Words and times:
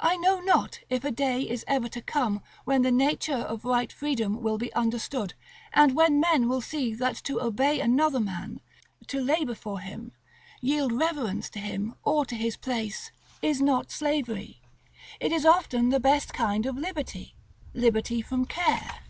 I 0.00 0.16
know 0.16 0.40
not 0.42 0.80
if 0.90 1.04
a 1.04 1.10
day 1.10 1.48
is 1.48 1.64
ever 1.66 1.88
to 1.88 2.02
come 2.02 2.42
when 2.66 2.82
the 2.82 2.92
nature 2.92 3.32
of 3.32 3.64
right 3.64 3.90
freedom 3.90 4.42
will 4.42 4.58
be 4.58 4.70
understood, 4.74 5.32
and 5.72 5.96
when 5.96 6.20
men 6.20 6.50
will 6.50 6.60
see 6.60 6.92
that 6.92 7.16
to 7.24 7.40
obey 7.40 7.80
another 7.80 8.20
man, 8.20 8.60
to 9.06 9.22
labor 9.22 9.54
for 9.54 9.80
him, 9.80 10.12
yield 10.60 10.92
reverence 10.92 11.48
to 11.48 11.60
him 11.60 11.94
or 12.04 12.26
to 12.26 12.34
his 12.34 12.58
place, 12.58 13.10
is 13.40 13.62
not 13.62 13.90
slavery. 13.90 14.60
It 15.18 15.32
is 15.32 15.46
often 15.46 15.88
the 15.88 15.98
best 15.98 16.34
kind 16.34 16.66
of 16.66 16.76
liberty, 16.76 17.34
liberty 17.72 18.20
from 18.20 18.44
care. 18.44 19.00